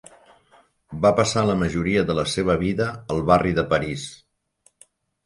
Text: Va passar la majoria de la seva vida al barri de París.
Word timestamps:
Va 1.01 1.11
passar 1.19 1.43
la 1.49 1.57
majoria 1.63 2.03
de 2.07 2.15
la 2.19 2.23
seva 2.37 2.55
vida 2.63 2.87
al 3.17 3.21
barri 3.29 3.53
de 3.61 3.67
París. 3.75 4.07